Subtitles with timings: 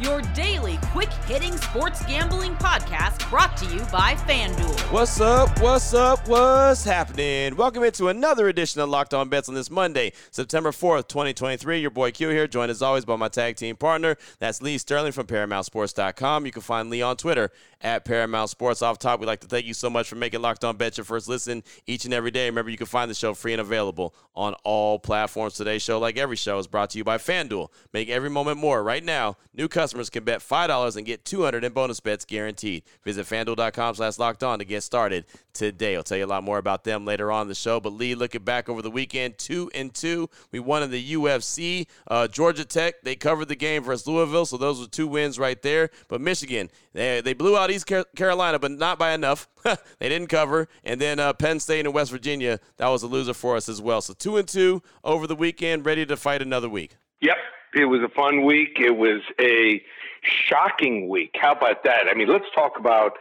[0.00, 4.92] your daily quick hitting sports gambling podcast brought to you by FanDuel.
[4.92, 5.60] What's up?
[5.60, 6.28] What's up?
[6.28, 7.56] What's happening?
[7.56, 11.80] Welcome into another edition of Locked On Bets on this Monday, September 4th, 2023.
[11.80, 14.16] Your boy Q here, joined as always by my tag team partner.
[14.38, 16.44] That's Lee Sterling from ParamountSports.com.
[16.44, 17.50] You can find Lee on Twitter
[17.80, 18.82] at Paramount Sports.
[18.82, 21.04] Off top, we'd like to thank you so much for making Locked On Bet your
[21.04, 22.46] first listen each and every day.
[22.46, 25.54] Remember, you can find the show free and available on all platforms.
[25.54, 27.68] Today's show, like every show, is brought to you by FanDuel.
[27.92, 28.82] Make every moment more.
[28.82, 32.82] Right now, new customers can bet $5 and get 200 in bonus bets guaranteed.
[33.04, 35.96] Visit FanDuel.com slash locked on to get started today.
[35.96, 37.80] I'll tell you a lot more about them later on the show.
[37.80, 40.28] But Lee, looking back over the weekend, two and two.
[40.52, 41.86] We won in the UFC.
[42.06, 45.60] Uh, Georgia Tech, they covered the game versus Louisville, so those were two wins right
[45.62, 45.90] there.
[46.08, 49.48] But Michigan, they, they blew out East Carolina, but not by enough.
[49.64, 50.68] they didn't cover.
[50.84, 53.80] And then uh, Penn State and West Virginia, that was a loser for us as
[53.80, 54.00] well.
[54.00, 56.96] So two and two over the weekend, ready to fight another week.
[57.20, 57.36] Yep.
[57.76, 58.78] It was a fun week.
[58.80, 59.82] It was a
[60.22, 61.36] shocking week.
[61.38, 62.06] How about that?
[62.10, 63.18] I mean, let's talk about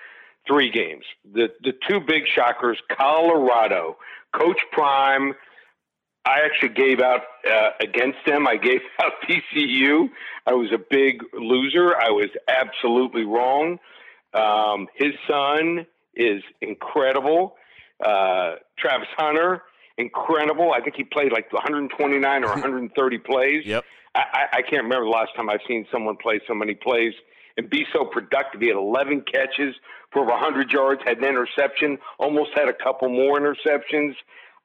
[0.47, 1.03] three games.
[1.33, 3.97] The the two big shockers, Colorado,
[4.33, 5.33] Coach Prime.
[6.25, 8.47] I actually gave out uh, against them.
[8.47, 10.09] I gave out TCU.
[10.47, 11.93] I was a big loser.
[11.93, 13.79] I was absolutely wrong.
[14.33, 17.57] Um, his son is incredible.
[18.03, 19.63] Uh, Travis Hunter,
[19.97, 20.71] incredible.
[20.73, 23.65] I think he played like 129 or 130 plays.
[23.65, 23.83] Yep.
[24.13, 27.13] I, I can't remember the last time I've seen someone play so many plays
[27.57, 28.61] and be so productive.
[28.61, 29.75] He had 11 catches
[30.11, 34.15] for over 100 yards, had an interception, almost had a couple more interceptions.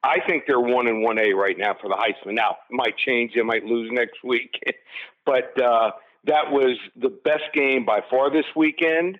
[0.03, 2.33] I think they're one and one A right now for the Heisman.
[2.33, 4.51] Now, it might change; they might lose next week,
[5.25, 5.91] but uh,
[6.25, 9.19] that was the best game by far this weekend.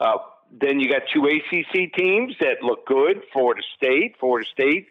[0.00, 0.18] Uh,
[0.50, 3.22] then you got two ACC teams that look good.
[3.32, 4.88] Florida State, Florida State.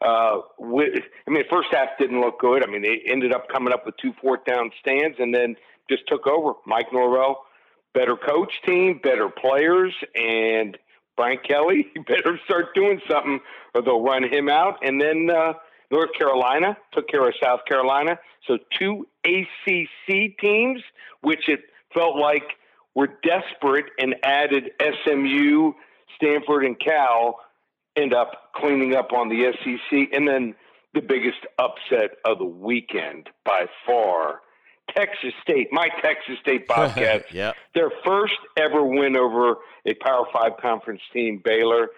[0.00, 2.64] Uh, with, I mean, the first half didn't look good.
[2.66, 5.56] I mean, they ended up coming up with two fourth down stands and then
[5.90, 6.54] just took over.
[6.66, 7.44] Mike Norvell,
[7.92, 10.78] better coach team, better players, and
[11.16, 13.40] Brian Kelly, you better start doing something
[13.74, 14.78] or they'll run him out.
[14.82, 15.52] And then uh,
[15.90, 18.18] North Carolina took care of South Carolina.
[18.46, 20.80] So two ACC teams,
[21.20, 21.60] which it
[21.92, 22.44] felt like
[22.94, 25.72] were desperate and added SMU,
[26.16, 27.40] Stanford, and Cal,
[27.96, 30.08] end up cleaning up on the SEC.
[30.12, 30.54] And then
[30.94, 34.40] the biggest upset of the weekend by far.
[34.96, 37.54] Texas State, my Texas State Bobcats, yep.
[37.74, 41.90] their first ever win over a Power Five conference team, Baylor,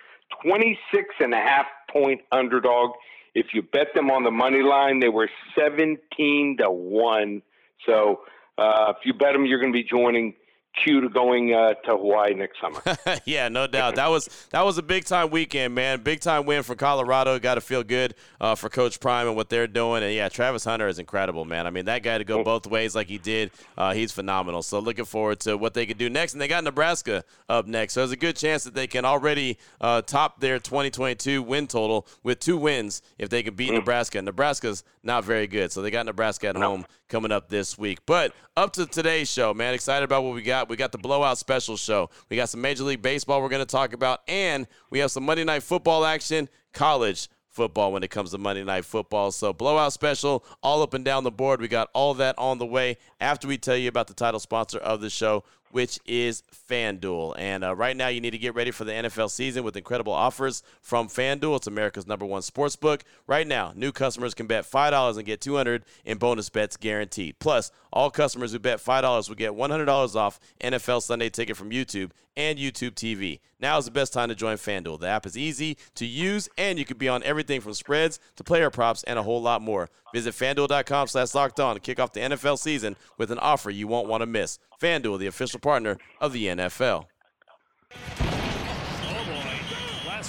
[0.44, 2.91] 26 and a half point underdog.
[3.34, 7.42] If you bet them on the money line, they were 17 to 1.
[7.86, 8.20] So
[8.58, 10.34] uh, if you bet them, you're going to be joining
[10.82, 12.80] Q to going uh, to Hawaii next summer.
[13.24, 13.96] yeah, no doubt.
[13.96, 16.00] That was that was a big time weekend, man.
[16.02, 17.38] Big time win for Colorado.
[17.38, 20.02] Got to feel good uh, for Coach Prime and what they're doing.
[20.02, 21.66] And yeah, Travis Hunter is incredible, man.
[21.66, 24.62] I mean, that guy to go both ways like he did, uh, he's phenomenal.
[24.62, 26.32] So looking forward to what they could do next.
[26.32, 29.58] And they got Nebraska up next, so there's a good chance that they can already
[29.80, 33.74] uh, top their 2022 win total with two wins if they can beat mm.
[33.74, 34.22] Nebraska.
[34.22, 36.68] Nebraska's not very good, so they got Nebraska at no.
[36.68, 37.98] home coming up this week.
[38.06, 39.74] But up to today's show, man.
[39.74, 40.70] Excited about what we got.
[40.70, 42.08] We got the blowout special show.
[42.30, 45.24] We got some Major League Baseball we're going to talk about, and we have some
[45.24, 49.30] Monday Night Football action, college football when it comes to Monday Night Football.
[49.30, 51.60] So, blowout special all up and down the board.
[51.60, 54.78] We got all that on the way after we tell you about the title sponsor
[54.78, 57.34] of the show, which is FanDuel.
[57.36, 60.12] And uh, right now, you need to get ready for the NFL season with incredible
[60.12, 61.56] offers from FanDuel.
[61.56, 63.02] It's America's number one sports book.
[63.26, 67.38] Right now, new customers can bet $5 and get 200 in bonus bets guaranteed.
[67.38, 72.10] Plus, all customers who bet $5 will get $100 off NFL Sunday ticket from YouTube
[72.37, 73.41] and YouTube TV.
[73.60, 75.00] Now is the best time to join FanDuel.
[75.00, 78.44] The app is easy to use, and you can be on everything from spreads to
[78.44, 79.88] player props and a whole lot more.
[80.12, 83.87] Visit FanDuel.com slash locked on to kick off the NFL season with an offer you
[83.87, 84.59] won't want to miss.
[84.81, 87.06] FanDuel, the official partner of the NFL.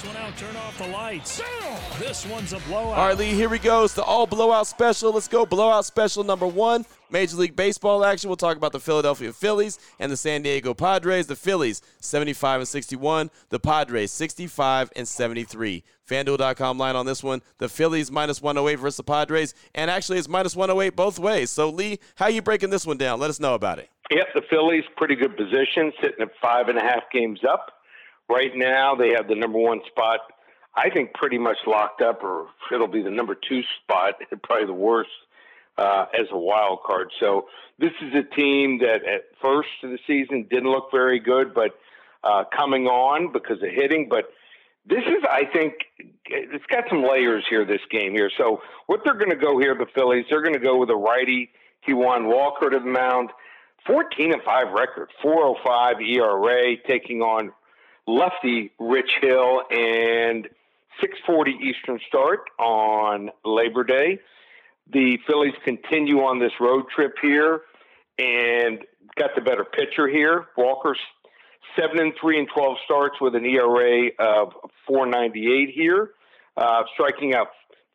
[0.05, 1.41] One out, turn off the lights.
[1.99, 2.97] This one's a blowout.
[2.97, 3.83] All right, Lee, here we go.
[3.83, 5.11] It's the all blowout special.
[5.11, 5.45] Let's go.
[5.45, 6.85] Blowout special number one.
[7.09, 8.29] Major League Baseball action.
[8.29, 11.27] We'll talk about the Philadelphia Phillies and the San Diego Padres.
[11.27, 13.29] The Phillies 75 and 61.
[13.49, 15.83] The Padres 65 and 73.
[16.07, 17.41] FanDuel.com line on this one.
[17.59, 21.49] The Phillies minus 108 versus the Padres, and actually it's minus 108 both ways.
[21.49, 23.19] So Lee, how are you breaking this one down?
[23.19, 23.89] Let us know about it.
[24.11, 27.82] Yep, the Phillies pretty good position, sitting at five and a half games up.
[28.29, 30.19] Right now, they have the number one spot.
[30.75, 34.73] I think pretty much locked up, or it'll be the number two spot, probably the
[34.73, 35.09] worst
[35.77, 37.11] uh, as a wild card.
[37.19, 37.47] So
[37.79, 41.71] this is a team that at first of the season didn't look very good, but
[42.23, 44.07] uh, coming on because of hitting.
[44.09, 44.25] But
[44.85, 45.73] this is, I think,
[46.25, 47.65] it's got some layers here.
[47.65, 48.31] This game here.
[48.37, 50.95] So what they're going to go here, the Phillies, they're going to go with a
[50.95, 51.51] righty,
[51.87, 53.29] Taijuan Walker to the mound.
[53.85, 57.51] 14 and 5 record, 405 ERA, taking on
[58.07, 60.47] lefty Rich Hill and
[61.01, 64.19] 640 Eastern start on Labor Day.
[64.91, 67.61] The Phillies continue on this road trip here
[68.17, 68.79] and
[69.15, 70.45] got the better pitcher here.
[70.57, 70.99] Walker's
[71.79, 74.53] seven and three and 12 starts with an ERA of
[74.87, 76.11] 498 here,
[76.57, 77.47] uh, striking out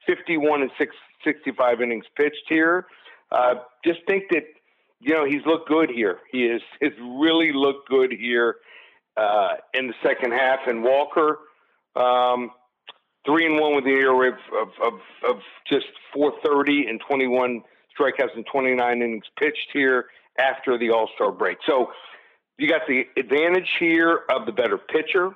[0.06, 2.86] 51 and six, 65 innings pitched here.
[3.30, 4.44] Uh, just think that
[5.00, 6.18] you know he's looked good here.
[6.32, 8.56] He is has really looked good here
[9.18, 10.60] uh, in the second half.
[10.66, 11.38] And Walker,
[11.96, 12.50] um,
[13.26, 14.30] three and one with the ERA
[14.62, 17.62] of, of, of, just 430 and 21
[17.98, 20.06] strikeouts and 29 innings pitched here
[20.38, 21.58] after the All Star break.
[21.66, 21.88] So
[22.58, 25.30] you got the advantage here of the better pitcher.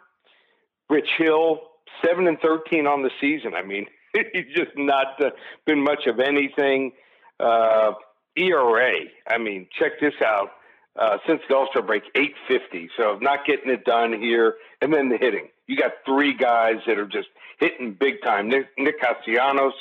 [0.88, 1.60] Rich Hill,
[2.04, 3.54] seven and 13 on the season.
[3.54, 5.30] I mean, he's just not uh,
[5.66, 6.92] been much of anything.
[7.40, 7.92] Uh,
[8.36, 8.94] ERA,
[9.28, 10.50] I mean, check this out.
[10.94, 12.90] Uh, since the All Star break, 850.
[12.98, 14.56] So not getting it done here.
[14.82, 15.48] And then the hitting.
[15.66, 17.28] You got three guys that are just
[17.58, 18.48] hitting big time.
[18.48, 19.72] Nick, Nick Castellanos,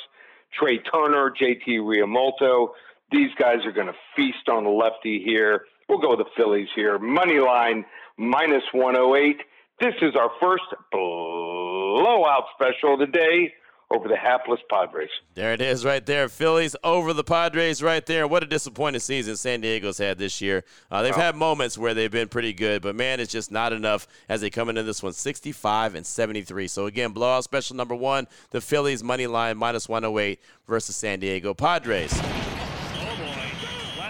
[0.58, 2.68] Trea Turner, JT Realmuto.
[3.10, 5.66] These guys are going to feast on the lefty here.
[5.88, 6.98] We'll go with the Phillies here.
[6.98, 7.84] Money line
[8.16, 9.36] minus 108.
[9.80, 13.52] This is our first blowout special of the day
[13.92, 15.10] over the hapless Padres.
[15.34, 16.28] There it is right there.
[16.28, 18.26] Phillies over the Padres right there.
[18.26, 20.64] What a disappointing season San Diego's had this year.
[20.90, 24.06] Uh, they've had moments where they've been pretty good, but man, it's just not enough
[24.28, 26.68] as they come into this one 65 and 73.
[26.68, 31.54] So again, blowout special number one, the Phillies money line minus 108 versus San Diego
[31.54, 32.12] Padres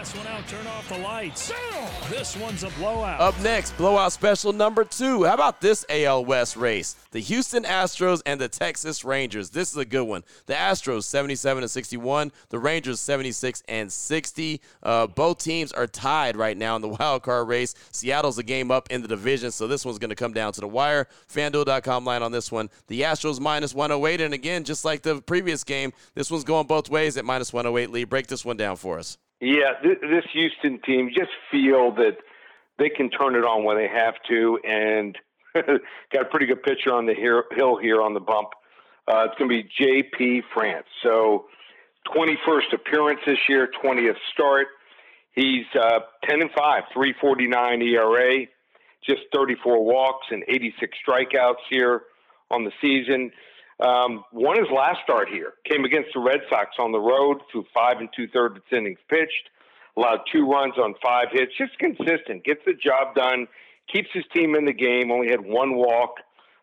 [0.04, 1.52] turn off the lights.
[2.10, 3.20] This one's a blowout.
[3.20, 5.24] Up next, blowout special number two.
[5.24, 6.96] How about this AL West race?
[7.12, 9.50] The Houston Astros and the Texas Rangers.
[9.50, 10.24] This is a good one.
[10.46, 12.32] The Astros 77 and 61.
[12.48, 14.60] The Rangers 76 and 60.
[14.82, 17.74] Uh, both teams are tied right now in the wild card race.
[17.92, 20.60] Seattle's a game up in the division, so this one's going to come down to
[20.60, 21.06] the wire.
[21.32, 22.70] FanDuel.com line on this one.
[22.88, 26.90] The Astros minus 108, and again, just like the previous game, this one's going both
[26.90, 27.90] ways at minus 108.
[27.90, 29.18] Lee, break this one down for us.
[29.42, 32.16] Yeah, th- this Houston team just feel that
[32.78, 35.18] they can turn it on when they have to, and
[36.12, 38.50] got a pretty good pitcher on the hill here on the bump.
[39.08, 40.42] Uh, it's going to be J.P.
[40.54, 40.86] France.
[41.02, 41.46] So,
[42.14, 44.68] 21st appearance this year, 20th start.
[45.34, 48.46] He's uh, 10 and 5, 349 ERA,
[49.04, 52.02] just 34 walks and 86 strikeouts here
[52.48, 53.32] on the season.
[53.82, 55.54] Um, won his last start here.
[55.68, 59.50] Came against the Red Sox on the road through five and two thirds innings pitched.
[59.96, 61.52] Allowed two runs on five hits.
[61.58, 62.44] Just consistent.
[62.44, 63.48] Gets the job done.
[63.92, 65.10] Keeps his team in the game.
[65.10, 66.14] Only had one walk.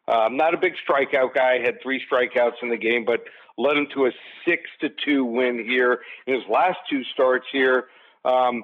[0.07, 1.59] Um, not a big strikeout guy.
[1.59, 3.21] Had three strikeouts in the game, but
[3.57, 4.11] led him to a
[4.47, 7.85] six to two win here in his last two starts here.
[8.23, 8.63] Um,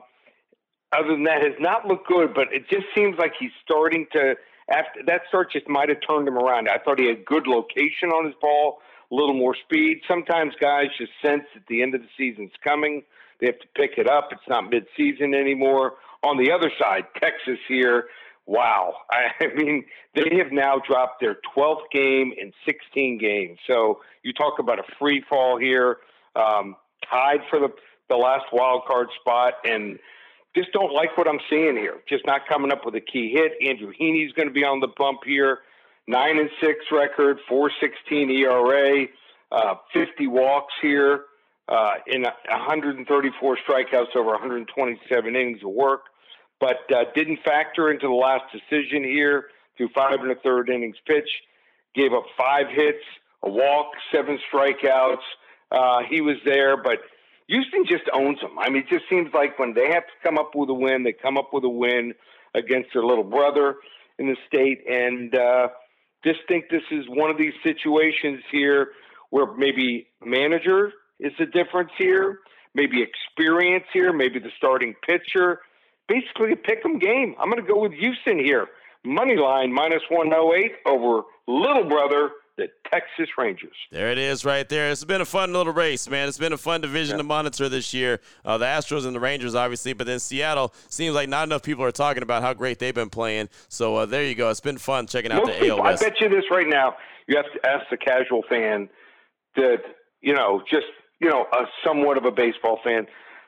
[0.97, 4.35] other than that, has not looked good, but it just seems like he's starting to
[4.69, 6.67] after that start just might have turned him around.
[6.69, 8.79] I thought he had good location on his ball,
[9.11, 10.01] a little more speed.
[10.07, 13.03] Sometimes guys just sense that the end of the season's coming.
[13.39, 14.29] They have to pick it up.
[14.31, 15.93] It's not midseason anymore.
[16.23, 18.05] On the other side, Texas here,
[18.45, 18.93] wow.
[19.11, 19.85] I mean,
[20.15, 23.59] they have now dropped their 12th game in 16 games.
[23.67, 25.97] So you talk about a free fall here,
[26.35, 26.75] um,
[27.09, 27.69] tied for the,
[28.09, 29.53] the last wild card spot.
[29.63, 29.99] And
[30.55, 31.97] just don't like what I'm seeing here.
[32.07, 33.53] Just not coming up with a key hit.
[33.67, 35.59] Andrew Heaney's going to be on the bump here.
[36.07, 39.07] Nine and six record, 416 ERA,
[39.51, 41.25] uh, 50 walks here,
[41.67, 46.01] uh, in 134 strikeouts over 127 innings of work,
[46.59, 49.45] but uh, didn't factor into the last decision here
[49.77, 51.29] through five and a third innings pitch.
[51.95, 53.03] Gave up five hits,
[53.41, 55.17] a walk, seven strikeouts.
[55.71, 56.99] Uh, he was there, but
[57.47, 58.57] Houston just owns them.
[58.59, 61.03] I mean, it just seems like when they have to come up with a win,
[61.03, 62.13] they come up with a win
[62.55, 63.75] against their little brother
[64.17, 65.67] in the state, and uh,
[66.23, 68.89] just think this is one of these situations here
[69.29, 72.39] where maybe manager is the difference here,
[72.73, 75.59] maybe experience here, maybe the starting pitcher.
[76.07, 77.35] Basically, a pick 'em game.
[77.39, 78.67] I'm going to go with Houston here.
[79.03, 83.75] Money line minus 108 over Little Brother the Texas Rangers.
[83.91, 84.89] There it is right there.
[84.89, 86.27] It's been a fun little race, man.
[86.27, 87.17] It's been a fun division yeah.
[87.17, 88.21] to monitor this year.
[88.45, 91.83] Uh, the Astros and the Rangers, obviously, but then Seattle seems like not enough people
[91.83, 93.49] are talking about how great they've been playing.
[93.67, 94.49] So uh, there you go.
[94.49, 96.01] It's been fun checking out Most the people, AOS.
[96.01, 96.95] I bet you this right now.
[97.27, 98.89] You have to ask the casual fan
[99.55, 99.79] that,
[100.21, 100.87] you know, just,
[101.19, 103.07] you know, a somewhat of a baseball fan.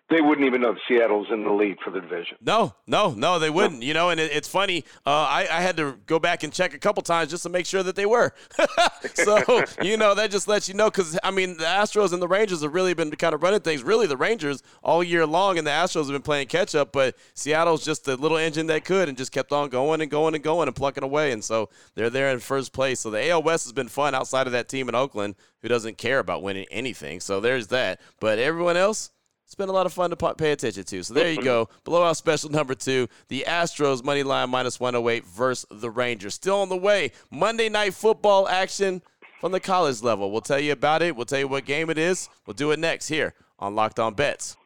[0.10, 2.38] They wouldn't even know Seattle's in the lead for the division.
[2.40, 3.84] No, no, no, they wouldn't.
[3.84, 4.86] You know, and it, it's funny.
[5.06, 7.66] Uh, I, I, had to go back and check a couple times just to make
[7.66, 8.34] sure that they were.
[9.16, 9.44] so
[9.82, 12.62] you know, that just lets you know because I mean, the Astros and the Rangers
[12.62, 13.84] have really been kind of running things.
[13.84, 16.94] Really, the Rangers all year long, and the Astros have been playing catch up.
[16.94, 20.36] But Seattle's just the little engine that could, and just kept on going and going
[20.36, 21.34] and going and plucking away.
[21.34, 23.02] And so they're there in first place.
[23.02, 25.98] So the AL West has been fun outside of that team in Oakland who doesn't
[25.98, 27.20] care about winning anything.
[27.20, 28.00] So there's that.
[28.22, 29.12] But everyone else
[29.48, 31.04] it's been a lot of fun to pay attention to.
[31.04, 31.70] So there you go.
[31.86, 33.08] Blowout special number two.
[33.30, 36.34] The Astros money line minus 108 versus the Rangers.
[36.34, 37.14] Still on the way.
[37.32, 39.02] Monday night football action
[39.40, 40.32] from the college level.
[40.32, 41.16] We'll tell you about it.
[41.16, 42.28] We'll tell you what game it is.
[42.46, 44.58] We'll do it next here on Locked On Bets.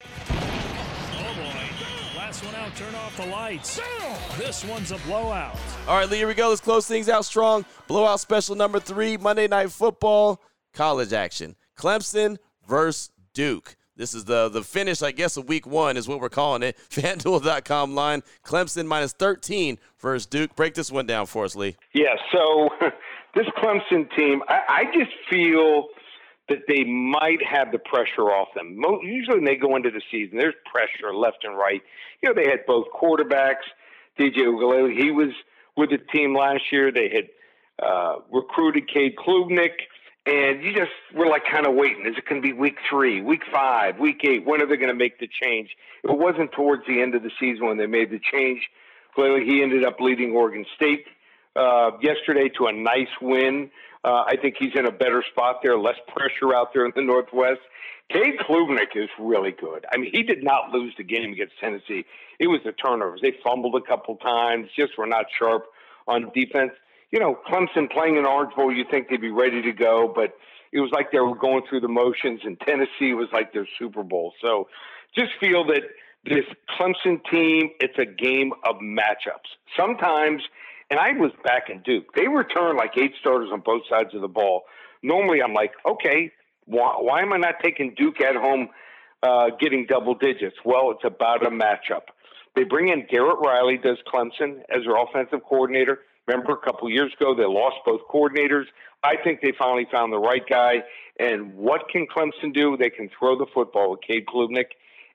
[0.00, 0.06] Oh
[1.36, 2.16] boy.
[2.16, 2.74] Last one out.
[2.74, 3.78] Turn off the lights.
[4.38, 5.54] This one's a blowout.
[5.86, 6.48] All right, Lee, here we go.
[6.48, 7.66] Let's close things out strong.
[7.88, 9.18] Blowout special number three.
[9.18, 10.40] Monday night football
[10.72, 11.56] college action.
[11.76, 13.76] Clemson versus Duke.
[14.00, 16.78] This is the the finish, I guess, of week one is what we're calling it.
[16.90, 18.22] FanDuel.com line.
[18.42, 20.56] Clemson minus 13 versus Duke.
[20.56, 21.76] Break this one down for us, Lee.
[21.92, 22.70] Yeah, so
[23.34, 25.88] this Clemson team, I, I just feel
[26.48, 28.80] that they might have the pressure off them.
[29.02, 31.82] Usually when they go into the season, there's pressure left and right.
[32.22, 33.68] You know, they had both quarterbacks.
[34.18, 35.28] DJ Uiagalelei, he was
[35.76, 36.90] with the team last year.
[36.90, 39.72] They had uh, recruited Cade Klubnik.
[40.26, 42.04] And you just were like kind of waiting.
[42.06, 44.44] Is it going to be week three, week five, week eight?
[44.44, 45.70] When are they going to make the change?
[46.04, 48.60] It wasn't towards the end of the season when they made the change.
[49.14, 51.06] Clearly, he ended up leading Oregon State
[51.56, 53.70] uh, yesterday to a nice win.
[54.04, 57.02] Uh, I think he's in a better spot there, less pressure out there in the
[57.02, 57.60] Northwest.
[58.10, 59.86] Cade Klubnik is really good.
[59.92, 62.04] I mean, he did not lose the game against Tennessee.
[62.38, 63.20] It was the turnovers.
[63.22, 65.66] They fumbled a couple times, just were not sharp
[66.06, 66.72] on defense
[67.10, 70.34] you know, Clemson playing in Orange Bowl, you think they'd be ready to go, but
[70.72, 74.02] it was like they were going through the motions, and Tennessee was like their Super
[74.02, 74.32] Bowl.
[74.40, 74.68] So
[75.16, 75.82] just feel that
[76.24, 76.44] this
[76.78, 79.50] Clemson team, it's a game of matchups.
[79.76, 80.42] Sometimes,
[80.90, 84.20] and I was back in Duke, they return like eight starters on both sides of
[84.20, 84.62] the ball.
[85.02, 86.30] Normally, I'm like, okay,
[86.66, 88.68] why, why am I not taking Duke at home
[89.22, 90.56] uh, getting double digits?
[90.64, 92.02] Well, it's about a matchup.
[92.54, 96.00] They bring in Garrett Riley, does Clemson, as their offensive coordinator.
[96.30, 98.66] Remember, a couple years ago, they lost both coordinators.
[99.02, 100.84] I think they finally found the right guy.
[101.18, 102.76] And what can Clemson do?
[102.76, 104.66] They can throw the football with Cade Klubnik,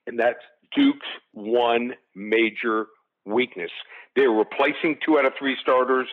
[0.08, 0.40] and that's
[0.76, 2.88] Duke's one major
[3.26, 3.72] weakness.
[4.18, 6.08] They're replacing two out of three starters.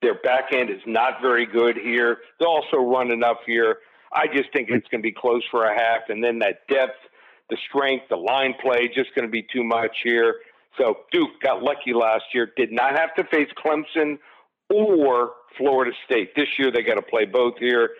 [0.00, 2.18] Their back end is not very good here.
[2.38, 3.78] They'll also run enough here.
[4.12, 7.00] I just think it's going to be close for a half, and then that depth,
[7.50, 10.36] the strength, the line play, just going to be too much here.
[10.78, 14.18] So Duke got lucky last year, did not have to face Clemson
[14.70, 16.34] or Florida State.
[16.34, 17.90] This year they got to play both here.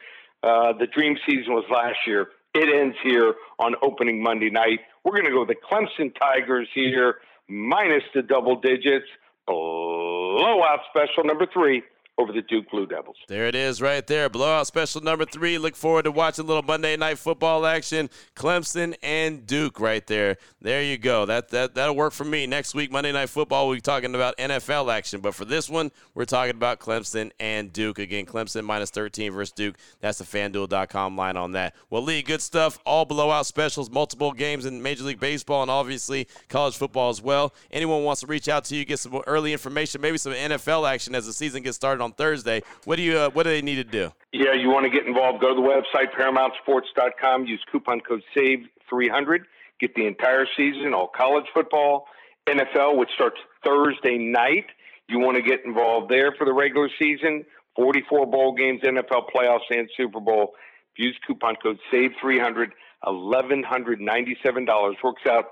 [0.43, 2.29] Uh, the dream season was last year.
[2.55, 4.81] It ends here on opening Monday night.
[5.05, 7.17] We're going to go with the Clemson Tigers here,
[7.49, 9.07] minus the double digits.
[9.47, 11.83] Blowout special number three
[12.19, 13.17] over the Duke Blue Devils.
[13.29, 14.29] There it is right there.
[14.29, 15.59] Blowout special number three.
[15.59, 18.09] Look forward to watching a little Monday night football action.
[18.35, 20.39] Clemson and Duke right there.
[20.63, 21.27] There you go.
[21.27, 22.47] That that that'll work for me.
[22.47, 25.21] Next week, Monday night football, we'll be talking about NFL action.
[25.21, 27.99] But for this one, we're talking about Clemson and Duke.
[27.99, 29.77] Again, Clemson minus 13 versus Duke.
[30.01, 31.75] That's the fanduel.com line on that.
[31.91, 32.79] Well, Lee, good stuff.
[32.87, 37.53] All blowout specials, multiple games in Major League Baseball and obviously college football as well.
[37.71, 41.15] Anyone wants to reach out to you, get some early information, maybe some NFL action
[41.15, 42.63] as the season gets started on Thursday.
[42.85, 44.13] What do you uh, what do they need to do?
[44.33, 45.41] Yeah, you want to get involved?
[45.41, 47.47] Go to the website paramountsports.com.
[47.47, 49.47] Use coupon code SAVE 300.
[49.81, 52.07] Get the entire season, all college football,
[52.47, 54.67] NFL, which starts Thursday night.
[55.09, 57.45] You want to get involved there for the regular season.
[57.77, 60.55] 44 bowl games, NFL playoffs, and Super Bowl.
[60.97, 62.73] Use coupon code SAVE 300.
[63.05, 65.45] $1,197 works out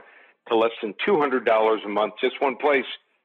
[0.49, 2.15] to less than $200 a month.
[2.21, 2.87] Just one place